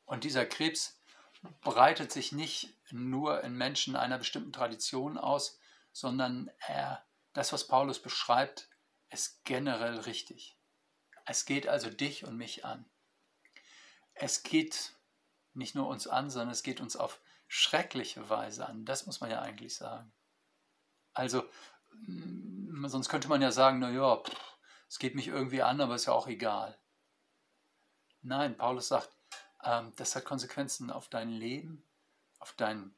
Und 0.06 0.24
dieser 0.24 0.46
Krebs 0.46 1.02
breitet 1.62 2.12
sich 2.12 2.32
nicht 2.32 2.78
nur 2.92 3.44
in 3.44 3.56
Menschen 3.56 3.96
einer 3.96 4.18
bestimmten 4.18 4.54
Tradition 4.54 5.18
aus, 5.18 5.60
sondern 5.92 6.52
er 6.60 7.04
das, 7.34 7.54
was 7.54 7.68
Paulus 7.68 8.02
beschreibt, 8.02 8.70
ist 9.10 9.44
generell 9.44 10.00
richtig. 10.00 10.58
Es 11.26 11.46
geht 11.46 11.68
also 11.68 11.90
dich 11.90 12.26
und 12.26 12.38
mich 12.38 12.66
an. 12.66 12.90
Es 14.14 14.44
geht 14.44 14.96
nicht 15.54 15.76
nur 15.76 15.88
uns 15.88 16.08
an, 16.08 16.30
sondern 16.30 16.52
es 16.52 16.64
geht 16.64 16.82
uns 16.82 16.96
auf 16.96 17.20
schreckliche 17.48 18.30
Weise 18.30 18.68
an. 18.68 18.86
Das 18.86 19.06
muss 19.06 19.20
man 19.20 19.30
ja 19.30 19.42
eigentlich 19.42 19.76
sagen. 19.76 20.12
Also, 21.14 21.44
sonst 22.86 23.10
könnte 23.10 23.28
man 23.28 23.42
ja 23.42 23.52
sagen, 23.52 23.80
naja, 23.80 24.24
es 24.88 25.00
geht 25.00 25.16
mich 25.16 25.28
irgendwie 25.28 25.62
an, 25.62 25.82
aber 25.82 25.96
ist 25.96 26.06
ja 26.06 26.14
auch 26.14 26.28
egal. 26.28 26.78
Nein, 28.22 28.58
Paulus 28.58 28.88
sagt, 28.88 29.10
ähm, 29.64 29.92
das 29.96 30.16
hat 30.16 30.26
Konsequenzen 30.26 30.90
auf 30.92 31.10
dein 31.10 31.30
Leben, 31.30 31.86
auf 32.40 32.54
dein, 32.54 32.96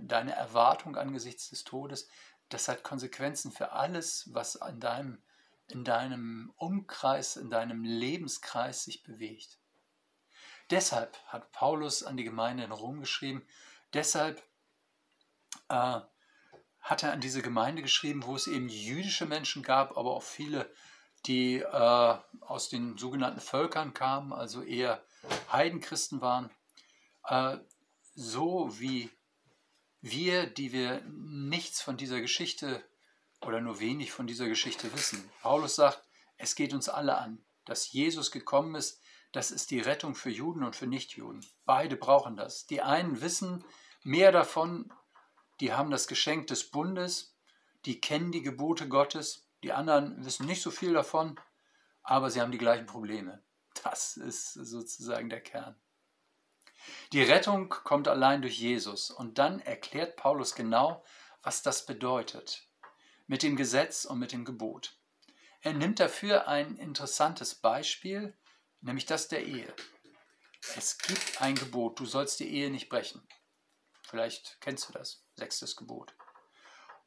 deine 0.00 0.34
Erwartung 0.34 0.96
angesichts 0.96 1.50
des 1.50 1.64
Todes 1.64 2.08
das 2.48 2.68
hat 2.68 2.82
Konsequenzen 2.82 3.52
für 3.52 3.72
alles, 3.72 4.32
was 4.32 4.56
in 4.56 4.80
deinem, 4.80 5.22
in 5.68 5.84
deinem 5.84 6.52
Umkreis, 6.56 7.36
in 7.36 7.50
deinem 7.50 7.84
Lebenskreis 7.84 8.84
sich 8.84 9.02
bewegt. 9.02 9.58
Deshalb 10.70 11.16
hat 11.26 11.52
Paulus 11.52 12.02
an 12.02 12.16
die 12.16 12.24
Gemeinde 12.24 12.64
in 12.64 12.72
Rom 12.72 13.00
geschrieben, 13.00 13.46
deshalb 13.92 14.42
äh, 15.68 16.00
hat 16.80 17.02
er 17.02 17.12
an 17.12 17.20
diese 17.20 17.42
Gemeinde 17.42 17.82
geschrieben, 17.82 18.24
wo 18.24 18.36
es 18.36 18.46
eben 18.46 18.68
jüdische 18.68 19.26
Menschen 19.26 19.62
gab, 19.62 19.96
aber 19.96 20.14
auch 20.14 20.22
viele, 20.22 20.70
die 21.26 21.58
äh, 21.58 22.18
aus 22.40 22.68
den 22.68 22.96
sogenannten 22.96 23.40
Völkern 23.40 23.92
kamen, 23.92 24.32
also 24.32 24.62
eher 24.62 25.02
Heidenchristen 25.50 26.20
waren. 26.20 26.50
Äh, 27.24 27.58
so 28.14 28.70
wie 28.78 29.10
wir, 30.00 30.46
die 30.46 30.72
wir 30.72 31.02
nichts 31.06 31.80
von 31.80 31.96
dieser 31.96 32.20
Geschichte 32.20 32.84
oder 33.40 33.60
nur 33.60 33.80
wenig 33.80 34.12
von 34.12 34.26
dieser 34.26 34.48
Geschichte 34.48 34.92
wissen. 34.92 35.28
Paulus 35.42 35.76
sagt, 35.76 36.02
es 36.36 36.54
geht 36.54 36.72
uns 36.74 36.88
alle 36.88 37.18
an. 37.18 37.44
Dass 37.64 37.92
Jesus 37.92 38.30
gekommen 38.30 38.74
ist, 38.74 39.00
das 39.32 39.50
ist 39.50 39.70
die 39.70 39.80
Rettung 39.80 40.14
für 40.14 40.30
Juden 40.30 40.62
und 40.62 40.76
für 40.76 40.86
Nichtjuden. 40.86 41.44
Beide 41.64 41.96
brauchen 41.96 42.36
das. 42.36 42.66
Die 42.66 42.80
einen 42.80 43.20
wissen 43.20 43.64
mehr 44.02 44.32
davon, 44.32 44.92
die 45.60 45.72
haben 45.72 45.90
das 45.90 46.06
Geschenk 46.06 46.46
des 46.46 46.70
Bundes, 46.70 47.34
die 47.84 48.00
kennen 48.00 48.32
die 48.32 48.42
Gebote 48.42 48.88
Gottes, 48.88 49.48
die 49.62 49.72
anderen 49.72 50.24
wissen 50.24 50.46
nicht 50.46 50.62
so 50.62 50.70
viel 50.70 50.92
davon, 50.92 51.38
aber 52.02 52.30
sie 52.30 52.40
haben 52.40 52.52
die 52.52 52.58
gleichen 52.58 52.86
Probleme. 52.86 53.42
Das 53.82 54.16
ist 54.16 54.52
sozusagen 54.54 55.28
der 55.28 55.40
Kern. 55.40 55.76
Die 57.12 57.22
Rettung 57.22 57.68
kommt 57.68 58.08
allein 58.08 58.42
durch 58.42 58.58
Jesus 58.58 59.10
und 59.10 59.38
dann 59.38 59.60
erklärt 59.60 60.16
Paulus 60.16 60.54
genau, 60.54 61.04
was 61.42 61.62
das 61.62 61.86
bedeutet 61.86 62.66
mit 63.26 63.42
dem 63.42 63.56
Gesetz 63.56 64.04
und 64.04 64.18
mit 64.18 64.32
dem 64.32 64.44
Gebot. 64.44 64.96
Er 65.60 65.72
nimmt 65.72 65.98
dafür 65.98 66.48
ein 66.48 66.76
interessantes 66.76 67.54
Beispiel, 67.54 68.36
nämlich 68.80 69.06
das 69.06 69.28
der 69.28 69.44
Ehe. 69.44 69.72
Es 70.76 70.98
gibt 70.98 71.40
ein 71.42 71.54
Gebot, 71.54 71.98
du 71.98 72.06
sollst 72.06 72.40
die 72.40 72.52
Ehe 72.52 72.70
nicht 72.70 72.88
brechen. 72.88 73.26
Vielleicht 74.02 74.60
kennst 74.60 74.88
du 74.88 74.92
das, 74.92 75.24
sechstes 75.34 75.76
Gebot. 75.76 76.14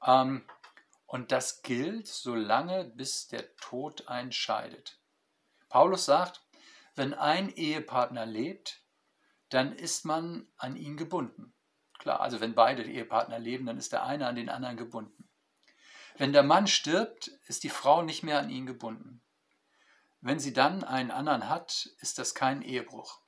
Ähm, 0.06 0.46
und 1.06 1.32
das 1.32 1.62
gilt 1.62 2.08
so 2.08 2.36
lange, 2.36 2.86
bis 2.86 3.28
der 3.28 3.56
Tod 3.56 4.08
einscheidet. 4.08 5.00
Paulus 5.70 6.06
sagt, 6.06 6.44
wenn 6.96 7.14
ein 7.14 7.50
Ehepartner 7.50 8.26
lebt, 8.26 8.79
dann 9.50 9.74
ist 9.74 10.06
man 10.06 10.48
an 10.58 10.76
ihn 10.76 10.98
gebunden. 10.98 11.54
Klar, 11.98 12.22
also 12.22 12.40
wenn 12.40 12.56
beide 12.56 12.84
Ehepartner 12.84 13.40
leben, 13.40 13.66
dann 13.66 13.78
ist 13.78 13.92
der 13.92 14.06
eine 14.06 14.28
an 14.28 14.36
den 14.36 14.50
anderen 14.50 14.78
gebunden. 14.78 15.30
Wenn 16.18 16.34
der 16.34 16.44
Mann 16.44 16.68
stirbt, 16.68 17.28
ist 17.48 17.64
die 17.64 17.70
Frau 17.70 18.02
nicht 18.02 18.24
mehr 18.24 18.40
an 18.40 18.50
ihn 18.50 18.66
gebunden. 18.66 19.22
Wenn 20.22 20.40
sie 20.40 20.54
dann 20.54 20.84
einen 20.84 21.12
anderen 21.12 21.50
hat, 21.50 21.90
ist 22.00 22.20
das 22.20 22.36
kein 22.36 22.62
Ehebruch. 22.62 23.22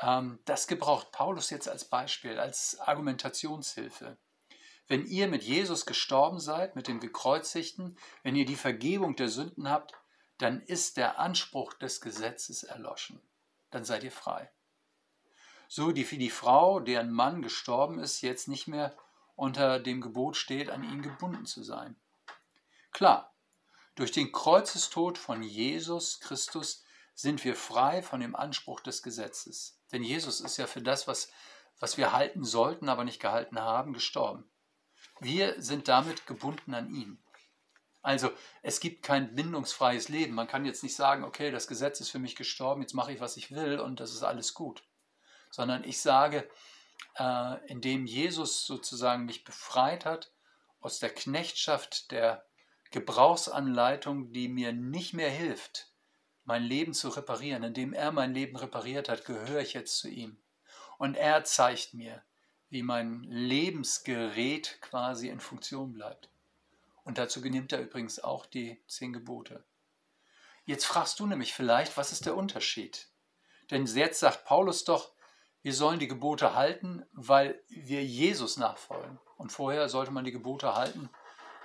Ähm, 0.00 0.38
das 0.44 0.66
gebraucht 0.66 1.12
Paulus 1.12 1.50
jetzt 1.50 1.68
als 1.68 1.86
Beispiel, 1.86 2.38
als 2.38 2.78
Argumentationshilfe. 2.80 4.18
Wenn 4.86 5.06
ihr 5.06 5.28
mit 5.28 5.42
Jesus 5.42 5.86
gestorben 5.86 6.40
seid, 6.40 6.76
mit 6.76 6.88
dem 6.88 7.00
Gekreuzigten, 7.00 7.98
wenn 8.22 8.36
ihr 8.36 8.44
die 8.44 8.56
Vergebung 8.56 9.16
der 9.16 9.28
Sünden 9.28 9.70
habt, 9.70 9.94
dann 10.38 10.60
ist 10.60 10.98
der 10.98 11.18
Anspruch 11.18 11.72
des 11.74 12.00
Gesetzes 12.00 12.64
erloschen. 12.64 13.22
Dann 13.70 13.84
seid 13.84 14.04
ihr 14.04 14.12
frei. 14.12 14.50
So 15.76 15.88
wie 15.96 16.18
die 16.18 16.30
Frau, 16.30 16.78
deren 16.78 17.10
Mann 17.10 17.42
gestorben 17.42 17.98
ist, 17.98 18.20
jetzt 18.20 18.46
nicht 18.46 18.68
mehr 18.68 18.96
unter 19.34 19.80
dem 19.80 20.00
Gebot 20.00 20.36
steht, 20.36 20.70
an 20.70 20.84
ihn 20.84 21.02
gebunden 21.02 21.46
zu 21.46 21.64
sein. 21.64 21.96
Klar, 22.92 23.34
durch 23.96 24.12
den 24.12 24.30
Kreuzestod 24.30 25.18
von 25.18 25.42
Jesus 25.42 26.20
Christus 26.20 26.84
sind 27.16 27.42
wir 27.42 27.56
frei 27.56 28.04
von 28.04 28.20
dem 28.20 28.36
Anspruch 28.36 28.78
des 28.82 29.02
Gesetzes. 29.02 29.80
Denn 29.90 30.04
Jesus 30.04 30.40
ist 30.40 30.58
ja 30.58 30.68
für 30.68 30.80
das, 30.80 31.08
was, 31.08 31.32
was 31.80 31.98
wir 31.98 32.12
halten 32.12 32.44
sollten, 32.44 32.88
aber 32.88 33.02
nicht 33.02 33.18
gehalten 33.18 33.58
haben, 33.58 33.94
gestorben. 33.94 34.48
Wir 35.18 35.60
sind 35.60 35.88
damit 35.88 36.24
gebunden 36.28 36.72
an 36.72 36.94
ihn. 36.94 37.20
Also 38.00 38.30
es 38.62 38.78
gibt 38.78 39.02
kein 39.02 39.34
bindungsfreies 39.34 40.08
Leben. 40.08 40.34
Man 40.34 40.46
kann 40.46 40.66
jetzt 40.66 40.84
nicht 40.84 40.94
sagen, 40.94 41.24
okay, 41.24 41.50
das 41.50 41.66
Gesetz 41.66 41.98
ist 41.98 42.10
für 42.10 42.20
mich 42.20 42.36
gestorben, 42.36 42.82
jetzt 42.82 42.94
mache 42.94 43.12
ich, 43.12 43.18
was 43.18 43.36
ich 43.36 43.50
will 43.50 43.80
und 43.80 43.98
das 43.98 44.12
ist 44.12 44.22
alles 44.22 44.54
gut. 44.54 44.84
Sondern 45.54 45.84
ich 45.84 46.00
sage, 46.00 46.50
äh, 47.16 47.66
indem 47.68 48.06
Jesus 48.06 48.66
sozusagen 48.66 49.24
mich 49.24 49.44
befreit 49.44 50.04
hat 50.04 50.32
aus 50.80 50.98
der 50.98 51.14
Knechtschaft 51.14 52.10
der 52.10 52.44
Gebrauchsanleitung, 52.90 54.32
die 54.32 54.48
mir 54.48 54.72
nicht 54.72 55.14
mehr 55.14 55.30
hilft, 55.30 55.92
mein 56.42 56.64
Leben 56.64 56.92
zu 56.92 57.08
reparieren. 57.08 57.62
Indem 57.62 57.92
er 57.92 58.10
mein 58.10 58.34
Leben 58.34 58.56
repariert 58.56 59.08
hat, 59.08 59.26
gehöre 59.26 59.60
ich 59.60 59.74
jetzt 59.74 59.96
zu 59.98 60.08
ihm. 60.08 60.42
Und 60.98 61.16
er 61.16 61.44
zeigt 61.44 61.94
mir, 61.94 62.24
wie 62.68 62.82
mein 62.82 63.22
Lebensgerät 63.22 64.78
quasi 64.80 65.28
in 65.28 65.38
Funktion 65.38 65.92
bleibt. 65.92 66.30
Und 67.04 67.18
dazu 67.18 67.40
genimmt 67.40 67.72
er 67.72 67.80
übrigens 67.80 68.18
auch 68.18 68.44
die 68.44 68.82
zehn 68.88 69.12
Gebote. 69.12 69.62
Jetzt 70.64 70.84
fragst 70.84 71.20
du 71.20 71.26
nämlich 71.26 71.54
vielleicht, 71.54 71.96
was 71.96 72.10
ist 72.10 72.26
der 72.26 72.36
Unterschied? 72.36 73.06
Denn 73.70 73.86
jetzt 73.86 74.18
sagt 74.18 74.44
Paulus 74.44 74.82
doch, 74.84 75.13
wir 75.64 75.74
sollen 75.74 75.98
die 75.98 76.06
Gebote 76.06 76.54
halten, 76.54 77.04
weil 77.12 77.60
wir 77.68 78.04
Jesus 78.04 78.56
nachfolgen. 78.56 79.18
Und 79.36 79.50
vorher 79.50 79.88
sollte 79.88 80.12
man 80.12 80.24
die 80.24 80.30
Gebote 80.30 80.76
halten, 80.76 81.10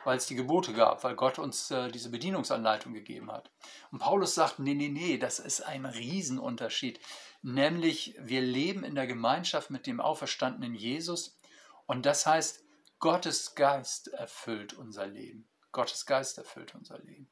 weil 0.06 0.18
es 0.18 0.26
die 0.26 0.36
Gebote 0.36 0.74
gab, 0.74 1.04
weil 1.04 1.16
Gott 1.16 1.38
uns 1.38 1.70
äh, 1.70 1.92
diese 1.92 2.10
Bedienungsanleitung 2.10 2.94
gegeben 2.94 3.32
hat. 3.32 3.52
Und 3.92 4.00
Paulus 4.00 4.34
sagt, 4.34 4.58
nee, 4.58 4.74
nee, 4.74 4.90
nee, 4.90 5.20
das 5.20 5.38
ist 5.38 5.62
ein 5.62 5.86
Riesenunterschied 5.86 7.00
nämlich 7.42 8.16
wir 8.20 8.42
leben 8.42 8.84
in 8.84 8.96
der 8.96 9.08
Gemeinschaft 9.08 9.70
mit 9.70 9.88
dem 9.88 10.02
auferstandenen 10.02 10.76
Jesus 10.76 11.38
und 11.86 12.06
das 12.06 12.26
heißt, 12.26 12.64
Gottes 13.00 13.56
Geist 13.56 14.10
erfüllt 14.10 14.74
unser 14.74 15.08
Leben. 15.08 15.48
Gottes 15.72 16.06
Geist 16.06 16.38
erfüllt 16.38 16.76
unser 16.76 17.00
Leben. 17.00 17.32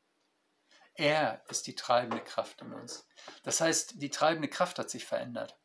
Er 0.94 1.44
ist 1.50 1.68
die 1.68 1.76
treibende 1.76 2.24
Kraft 2.24 2.62
in 2.62 2.74
uns. 2.74 3.08
Das 3.44 3.60
heißt, 3.60 4.02
die 4.02 4.10
treibende 4.10 4.48
Kraft 4.48 4.80
hat 4.80 4.90
sich 4.90 5.06
verändert. 5.06 5.60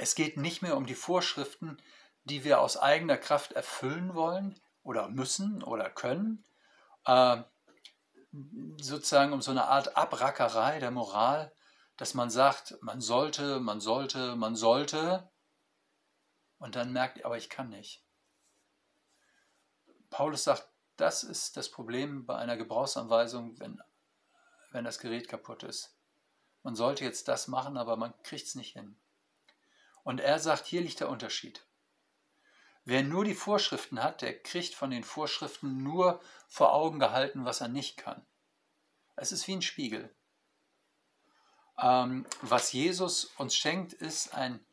Es 0.00 0.14
geht 0.14 0.38
nicht 0.38 0.62
mehr 0.62 0.78
um 0.78 0.86
die 0.86 0.94
Vorschriften, 0.94 1.76
die 2.24 2.42
wir 2.42 2.62
aus 2.62 2.78
eigener 2.78 3.18
Kraft 3.18 3.52
erfüllen 3.52 4.14
wollen 4.14 4.58
oder 4.82 5.08
müssen 5.08 5.62
oder 5.62 5.90
können, 5.90 6.42
äh, 7.04 7.42
sozusagen 8.80 9.34
um 9.34 9.42
so 9.42 9.50
eine 9.50 9.66
Art 9.66 9.98
Abrackerei 9.98 10.78
der 10.78 10.90
Moral, 10.90 11.52
dass 11.98 12.14
man 12.14 12.30
sagt, 12.30 12.78
man 12.80 13.02
sollte, 13.02 13.60
man 13.60 13.82
sollte, 13.82 14.36
man 14.36 14.56
sollte 14.56 15.30
und 16.56 16.76
dann 16.76 16.94
merkt, 16.94 17.22
aber 17.26 17.36
ich 17.36 17.50
kann 17.50 17.68
nicht. 17.68 18.02
Paulus 20.08 20.44
sagt, 20.44 20.66
das 20.96 21.24
ist 21.24 21.58
das 21.58 21.70
Problem 21.70 22.24
bei 22.24 22.36
einer 22.36 22.56
Gebrauchsanweisung, 22.56 23.60
wenn, 23.60 23.82
wenn 24.70 24.84
das 24.86 24.98
Gerät 24.98 25.28
kaputt 25.28 25.62
ist. 25.62 25.94
Man 26.62 26.74
sollte 26.74 27.04
jetzt 27.04 27.28
das 27.28 27.48
machen, 27.48 27.76
aber 27.76 27.98
man 27.98 28.14
kriegt 28.22 28.46
es 28.46 28.54
nicht 28.54 28.72
hin. 28.72 28.98
Und 30.02 30.20
er 30.20 30.38
sagt, 30.38 30.66
hier 30.66 30.80
liegt 30.80 31.00
der 31.00 31.08
Unterschied. 31.08 31.64
Wer 32.84 33.02
nur 33.02 33.24
die 33.24 33.34
Vorschriften 33.34 34.02
hat, 34.02 34.22
der 34.22 34.40
kriegt 34.42 34.74
von 34.74 34.90
den 34.90 35.04
Vorschriften 35.04 35.82
nur 35.82 36.20
vor 36.48 36.72
Augen 36.72 36.98
gehalten, 36.98 37.44
was 37.44 37.60
er 37.60 37.68
nicht 37.68 37.96
kann. 37.96 38.24
Es 39.16 39.32
ist 39.32 39.46
wie 39.46 39.52
ein 39.52 39.62
Spiegel. 39.62 40.14
Ähm, 41.78 42.26
was 42.42 42.72
Jesus 42.72 43.26
uns 43.36 43.54
schenkt, 43.54 43.92
ist 43.92 44.34
ein, 44.34 44.64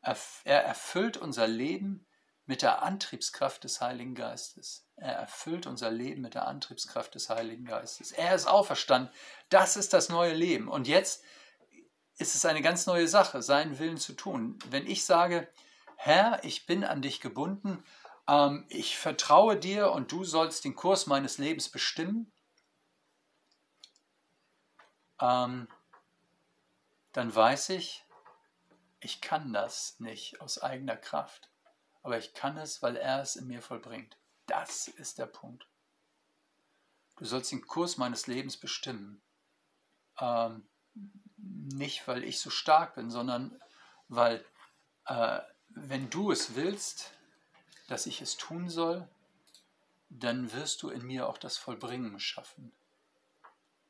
er 0.00 0.64
erfüllt 0.64 1.16
unser 1.16 1.48
Leben 1.48 2.06
mit 2.46 2.62
der 2.62 2.82
Antriebskraft 2.82 3.64
des 3.64 3.80
Heiligen 3.80 4.14
Geistes. 4.14 4.86
Er 4.94 5.14
erfüllt 5.14 5.66
unser 5.66 5.90
Leben 5.90 6.22
mit 6.22 6.34
der 6.34 6.46
Antriebskraft 6.46 7.14
des 7.16 7.28
Heiligen 7.28 7.64
Geistes. 7.64 8.12
Er 8.12 8.34
ist 8.34 8.46
auferstanden. 8.46 9.12
Das 9.48 9.76
ist 9.76 9.92
das 9.92 10.08
neue 10.08 10.32
Leben. 10.32 10.68
Und 10.68 10.86
jetzt 10.86 11.24
ist 12.18 12.34
es 12.34 12.44
eine 12.44 12.62
ganz 12.62 12.86
neue 12.86 13.08
Sache, 13.08 13.42
seinen 13.42 13.78
Willen 13.78 13.98
zu 13.98 14.14
tun. 14.14 14.58
Wenn 14.70 14.86
ich 14.86 15.04
sage, 15.04 15.48
Herr, 15.96 16.42
ich 16.44 16.66
bin 16.66 16.84
an 16.84 17.02
dich 17.02 17.20
gebunden, 17.20 17.84
ähm, 18.28 18.64
ich 18.68 18.96
vertraue 18.96 19.56
dir 19.56 19.92
und 19.92 20.12
du 20.12 20.24
sollst 20.24 20.64
den 20.64 20.74
Kurs 20.74 21.06
meines 21.06 21.38
Lebens 21.38 21.68
bestimmen, 21.68 22.32
ähm, 25.20 25.68
dann 27.12 27.34
weiß 27.34 27.70
ich, 27.70 28.04
ich 29.00 29.20
kann 29.20 29.52
das 29.52 30.00
nicht 30.00 30.40
aus 30.40 30.58
eigener 30.60 30.96
Kraft, 30.96 31.50
aber 32.02 32.18
ich 32.18 32.34
kann 32.34 32.56
es, 32.56 32.82
weil 32.82 32.96
er 32.96 33.20
es 33.20 33.36
in 33.36 33.46
mir 33.46 33.62
vollbringt. 33.62 34.16
Das 34.46 34.88
ist 34.88 35.18
der 35.18 35.26
Punkt. 35.26 35.66
Du 37.16 37.24
sollst 37.24 37.52
den 37.52 37.66
Kurs 37.66 37.96
meines 37.96 38.26
Lebens 38.26 38.56
bestimmen. 38.56 39.22
Ähm, 40.20 40.68
nicht, 41.48 42.06
weil 42.08 42.24
ich 42.24 42.40
so 42.40 42.50
stark 42.50 42.94
bin, 42.94 43.10
sondern 43.10 43.60
weil, 44.08 44.44
äh, 45.06 45.40
wenn 45.68 46.10
du 46.10 46.30
es 46.30 46.54
willst, 46.54 47.12
dass 47.88 48.06
ich 48.06 48.20
es 48.20 48.36
tun 48.36 48.68
soll, 48.68 49.08
dann 50.08 50.52
wirst 50.52 50.82
du 50.82 50.90
in 50.90 51.06
mir 51.06 51.28
auch 51.28 51.38
das 51.38 51.56
Vollbringen 51.56 52.18
schaffen. 52.20 52.72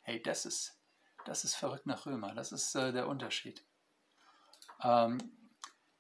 Hey, 0.03 0.23
das 0.23 0.47
ist 0.47 0.77
das 1.27 1.45
ist 1.45 1.57
verrückt 1.57 1.87
nach 1.87 2.07
Römer. 2.07 2.35
Das 2.35 2.53
ist 2.53 2.75
äh, 2.77 2.93
der 2.93 3.09
Unterschied. 3.09 3.63
Ähm, 4.83 5.19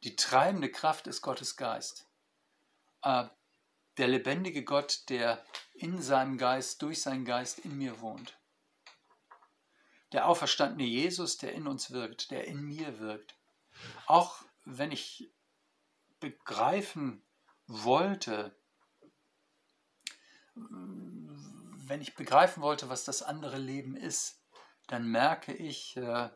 die 0.04 0.14
treibende 0.14 0.70
Kraft 0.70 1.08
ist 1.08 1.20
Gottes 1.20 1.56
Geist. 1.56 2.06
Äh, 3.02 3.24
der 3.98 4.08
lebendige 4.08 4.62
Gott, 4.62 5.08
der 5.08 5.44
in 5.74 6.00
seinem 6.00 6.38
Geist, 6.38 6.80
durch 6.82 7.02
seinen 7.02 7.24
Geist 7.24 7.58
in 7.58 7.76
mir 7.76 8.00
wohnt. 8.00 8.38
Der 10.12 10.28
auferstandene 10.28 10.84
Jesus, 10.84 11.36
der 11.36 11.52
in 11.52 11.66
uns 11.66 11.90
wirkt, 11.90 12.30
der 12.30 12.46
in 12.46 12.62
mir 12.62 13.00
wirkt. 13.00 13.36
Auch 14.06 14.44
wenn 14.64 14.92
ich 14.92 15.30
begreifen 16.20 17.22
wollte, 17.66 18.56
wenn 20.54 22.00
ich 22.00 22.14
begreifen 22.14 22.62
wollte, 22.62 22.88
was 22.88 23.04
das 23.04 23.22
andere 23.22 23.58
Leben 23.58 23.96
ist, 23.96 24.40
dann 24.86 25.08
merke 25.08 25.52
ich, 25.52 25.96
äh, 25.96 26.30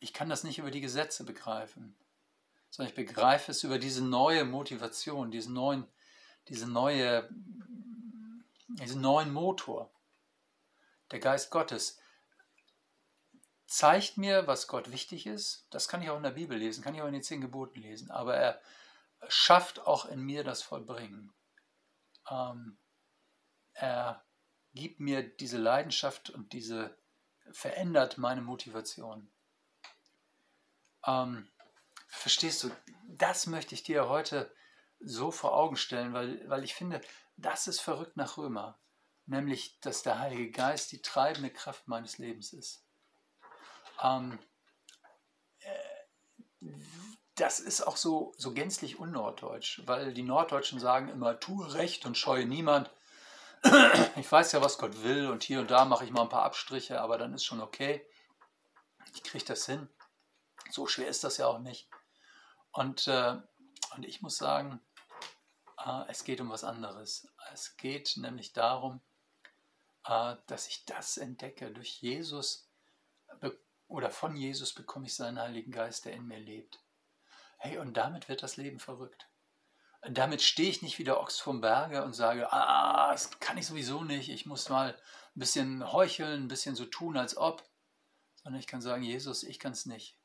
ich 0.00 0.12
kann 0.12 0.28
das 0.28 0.44
nicht 0.44 0.58
über 0.58 0.70
die 0.70 0.80
Gesetze 0.80 1.24
begreifen, 1.24 1.96
sondern 2.70 2.90
ich 2.90 2.96
begreife 2.96 3.50
es 3.50 3.64
über 3.64 3.78
diese 3.78 4.04
neue 4.04 4.44
Motivation, 4.44 5.30
diesen 5.30 5.54
neuen, 5.54 5.86
diese 6.48 6.68
neue, 6.68 7.28
diesen 8.68 9.00
neuen 9.00 9.32
Motor. 9.32 9.90
Der 11.10 11.18
Geist 11.18 11.50
Gottes 11.50 11.98
zeigt 13.68 14.16
mir, 14.16 14.46
was 14.46 14.66
Gott 14.66 14.90
wichtig 14.90 15.26
ist. 15.26 15.66
Das 15.70 15.88
kann 15.88 16.02
ich 16.02 16.08
auch 16.10 16.16
in 16.16 16.22
der 16.22 16.30
Bibel 16.30 16.58
lesen, 16.58 16.82
kann 16.82 16.94
ich 16.94 17.02
auch 17.02 17.06
in 17.06 17.12
den 17.12 17.22
zehn 17.22 17.42
Geboten 17.42 17.80
lesen. 17.80 18.10
Aber 18.10 18.34
er 18.34 18.60
schafft 19.28 19.80
auch 19.80 20.06
in 20.06 20.20
mir 20.20 20.42
das 20.42 20.62
Vollbringen. 20.62 21.32
Ähm, 22.30 22.78
er 23.74 24.24
gibt 24.74 25.00
mir 25.00 25.22
diese 25.22 25.58
Leidenschaft 25.58 26.30
und 26.30 26.52
diese 26.54 26.96
verändert 27.52 28.16
meine 28.16 28.40
Motivation. 28.40 29.30
Ähm, 31.06 31.46
verstehst 32.06 32.64
du, 32.64 32.70
das 33.06 33.46
möchte 33.46 33.74
ich 33.74 33.82
dir 33.82 34.08
heute 34.08 34.50
so 34.98 35.30
vor 35.30 35.54
Augen 35.54 35.76
stellen, 35.76 36.14
weil, 36.14 36.48
weil 36.48 36.64
ich 36.64 36.74
finde, 36.74 37.02
das 37.36 37.68
ist 37.68 37.80
verrückt 37.80 38.16
nach 38.16 38.38
Römer, 38.38 38.78
nämlich, 39.26 39.78
dass 39.80 40.02
der 40.02 40.18
Heilige 40.18 40.50
Geist 40.50 40.90
die 40.92 41.02
treibende 41.02 41.50
Kraft 41.50 41.86
meines 41.86 42.16
Lebens 42.16 42.54
ist. 42.54 42.87
Ähm, 44.02 44.38
äh, 45.60 46.68
das 47.34 47.60
ist 47.60 47.82
auch 47.82 47.96
so, 47.96 48.34
so 48.36 48.52
gänzlich 48.52 48.98
unnorddeutsch, 48.98 49.82
weil 49.86 50.12
die 50.12 50.22
Norddeutschen 50.22 50.80
sagen 50.80 51.08
immer, 51.08 51.38
tue 51.38 51.72
Recht 51.74 52.04
und 52.04 52.16
scheue 52.16 52.46
niemand. 52.46 52.90
Ich 54.16 54.30
weiß 54.30 54.52
ja, 54.52 54.62
was 54.62 54.78
Gott 54.78 55.02
will 55.02 55.28
und 55.28 55.42
hier 55.42 55.60
und 55.60 55.70
da 55.70 55.84
mache 55.84 56.04
ich 56.04 56.10
mal 56.10 56.22
ein 56.22 56.28
paar 56.28 56.44
Abstriche, 56.44 57.00
aber 57.00 57.18
dann 57.18 57.34
ist 57.34 57.44
schon 57.44 57.60
okay. 57.60 58.04
Ich 59.14 59.22
kriege 59.22 59.44
das 59.44 59.66
hin. 59.66 59.88
So 60.70 60.86
schwer 60.86 61.08
ist 61.08 61.24
das 61.24 61.38
ja 61.38 61.46
auch 61.46 61.58
nicht. 61.58 61.88
Und, 62.72 63.06
äh, 63.06 63.36
und 63.94 64.04
ich 64.04 64.22
muss 64.22 64.36
sagen, 64.36 64.80
äh, 65.84 66.04
es 66.08 66.24
geht 66.24 66.40
um 66.40 66.50
was 66.50 66.64
anderes. 66.64 67.28
Es 67.52 67.76
geht 67.76 68.16
nämlich 68.16 68.52
darum, 68.52 69.00
äh, 70.04 70.36
dass 70.46 70.68
ich 70.68 70.84
das 70.84 71.16
entdecke. 71.16 71.70
Durch 71.72 72.00
Jesus 72.00 72.68
oder 73.88 74.10
von 74.10 74.36
Jesus 74.36 74.74
bekomme 74.74 75.06
ich 75.06 75.14
seinen 75.14 75.40
Heiligen 75.40 75.72
Geist, 75.72 76.04
der 76.04 76.12
in 76.12 76.26
mir 76.26 76.38
lebt. 76.38 76.78
Hey, 77.56 77.78
und 77.78 77.96
damit 77.96 78.28
wird 78.28 78.42
das 78.42 78.56
Leben 78.56 78.78
verrückt. 78.78 79.28
Damit 80.08 80.42
stehe 80.42 80.70
ich 80.70 80.82
nicht 80.82 80.98
wie 80.98 81.04
der 81.04 81.18
Ochs 81.18 81.40
vom 81.40 81.60
Berge 81.60 82.04
und 82.04 82.12
sage, 82.12 82.52
ah, 82.52 83.10
das 83.10 83.40
kann 83.40 83.58
ich 83.58 83.66
sowieso 83.66 84.04
nicht, 84.04 84.28
ich 84.28 84.46
muss 84.46 84.68
mal 84.68 84.90
ein 84.90 85.40
bisschen 85.40 85.92
heucheln, 85.92 86.44
ein 86.44 86.48
bisschen 86.48 86.76
so 86.76 86.84
tun, 86.84 87.16
als 87.16 87.36
ob. 87.36 87.68
Sondern 88.36 88.60
ich 88.60 88.68
kann 88.68 88.80
sagen, 88.80 89.02
Jesus, 89.02 89.42
ich 89.42 89.58
kann 89.58 89.72
es 89.72 89.86
nicht. 89.86 90.16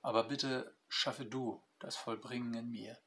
Aber 0.00 0.24
bitte 0.24 0.74
schaffe 0.88 1.26
du 1.26 1.62
das 1.78 1.96
Vollbringen 1.96 2.54
in 2.54 2.70
mir. 2.70 2.98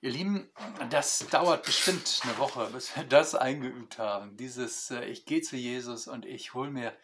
Ihr 0.00 0.10
Lieben, 0.10 0.50
das 0.90 1.26
dauert 1.30 1.64
bestimmt 1.64 2.20
eine 2.24 2.38
Woche, 2.38 2.68
bis 2.72 2.94
wir 2.96 3.04
das 3.04 3.34
eingeübt 3.34 3.98
haben. 3.98 4.36
Dieses, 4.36 4.90
äh, 4.90 5.04
ich 5.04 5.26
gehe 5.26 5.42
zu 5.42 5.56
Jesus 5.56 6.06
und 6.06 6.26
ich 6.26 6.54
hole 6.54 6.70
mir 6.70 6.96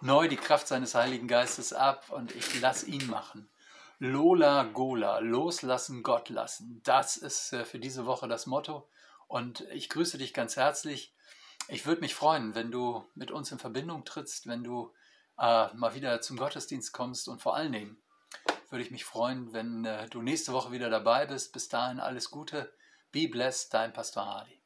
neu 0.00 0.28
die 0.28 0.36
Kraft 0.36 0.68
seines 0.68 0.94
Heiligen 0.94 1.28
Geistes 1.28 1.72
ab 1.72 2.10
und 2.10 2.34
ich 2.34 2.60
lasse 2.60 2.86
ihn 2.86 3.06
machen. 3.08 3.48
Lola 3.98 4.62
Gola, 4.62 5.18
loslassen, 5.18 6.02
Gott 6.02 6.28
lassen. 6.28 6.80
Das 6.84 7.16
ist 7.16 7.52
äh, 7.52 7.64
für 7.64 7.80
diese 7.80 8.06
Woche 8.06 8.28
das 8.28 8.46
Motto. 8.46 8.88
Und 9.26 9.62
ich 9.72 9.88
grüße 9.88 10.18
dich 10.18 10.32
ganz 10.32 10.56
herzlich. 10.56 11.14
Ich 11.66 11.84
würde 11.84 12.00
mich 12.00 12.14
freuen, 12.14 12.54
wenn 12.54 12.70
du 12.70 13.04
mit 13.14 13.30
uns 13.30 13.50
in 13.50 13.58
Verbindung 13.58 14.04
trittst, 14.04 14.46
wenn 14.46 14.62
du 14.62 14.92
äh, 15.38 15.74
mal 15.74 15.94
wieder 15.94 16.20
zum 16.20 16.36
Gottesdienst 16.36 16.92
kommst 16.92 17.28
und 17.28 17.42
vor 17.42 17.56
allen 17.56 17.72
Dingen 17.72 18.02
würde 18.70 18.84
ich 18.84 18.90
mich 18.90 19.04
freuen, 19.04 19.52
wenn 19.52 19.84
äh, 19.84 20.08
du 20.08 20.22
nächste 20.22 20.52
Woche 20.52 20.72
wieder 20.72 20.90
dabei 20.90 21.26
bist. 21.26 21.52
Bis 21.52 21.68
dahin 21.68 22.00
alles 22.00 22.30
Gute. 22.30 22.72
Be 23.10 23.28
blessed, 23.28 23.72
dein 23.74 23.92
Pastor 23.92 24.26
Hardy. 24.26 24.57